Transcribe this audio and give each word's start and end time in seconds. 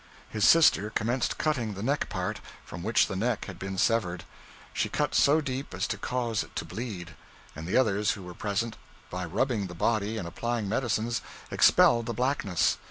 His 0.29 0.43
sister 0.47 0.89
commenced 0.89 1.37
cutting 1.37 1.75
the 1.75 1.83
neck 1.83 2.09
part, 2.09 2.39
from 2.65 2.81
which 2.81 3.05
the 3.05 3.15
neck 3.15 3.45
had 3.45 3.59
been 3.59 3.77
severed. 3.77 4.23
She 4.73 4.89
cut 4.89 5.13
so 5.13 5.41
deep 5.41 5.75
as 5.75 5.85
to 5.89 5.97
cause 5.99 6.41
it 6.43 6.55
to 6.55 6.65
bleed; 6.65 7.13
and 7.55 7.67
the 7.67 7.77
others 7.77 8.13
who 8.13 8.23
were 8.23 8.33
present, 8.33 8.77
by 9.11 9.25
rubbing 9.25 9.67
the 9.67 9.75
body 9.75 10.17
and 10.17 10.27
applying 10.27 10.67
medicines, 10.67 11.21
expelled 11.51 12.07
the 12.07 12.15
blackness. 12.15 12.79